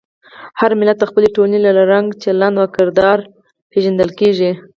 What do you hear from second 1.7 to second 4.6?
رنګ، چلند او کردار پېژندل کېږي.